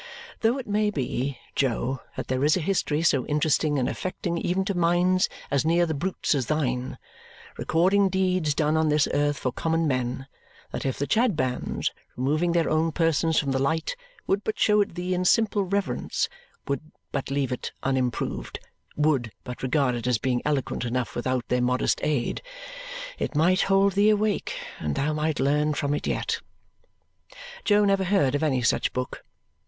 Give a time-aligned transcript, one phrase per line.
[0.39, 4.65] Though it may be, Jo, that there is a history so interesting and affecting even
[4.65, 6.97] to minds as near the brutes as thine,
[7.55, 10.25] recording deeds done on this earth for common men,
[10.71, 13.95] that if the Chadbands, removing their own persons from the light,
[14.25, 16.27] would but show it thee in simple reverence,
[16.67, 16.81] would
[17.11, 18.59] but leave it unimproved,
[18.95, 22.41] would but regard it as being eloquent enough without their modest aid
[23.19, 26.39] it might hold thee awake, and thou might learn from it yet!
[27.65, 29.23] Jo never heard of any such book.